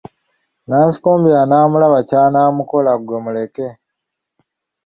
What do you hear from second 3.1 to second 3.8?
muleke.